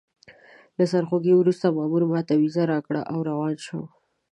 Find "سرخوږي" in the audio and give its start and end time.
0.91-1.33